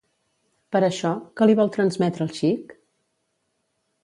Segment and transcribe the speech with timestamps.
[0.75, 2.75] Per això, que li vol transmetre el xic?